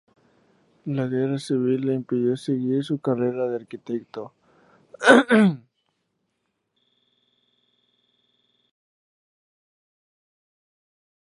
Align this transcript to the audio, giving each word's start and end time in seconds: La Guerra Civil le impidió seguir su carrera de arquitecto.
La 0.87 1.05
Guerra 1.05 1.37
Civil 1.37 1.81
le 1.85 1.93
impidió 1.93 2.35
seguir 2.35 2.83
su 2.83 2.99
carrera 2.99 3.47
de 3.47 3.57
arquitecto. 3.57 4.33